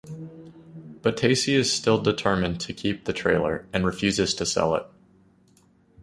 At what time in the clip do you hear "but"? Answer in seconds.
1.03-1.15